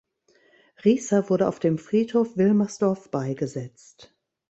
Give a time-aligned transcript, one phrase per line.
[0.83, 4.15] Riesser wurde auf dem Friedhof Wilmersdorf beigesetzt.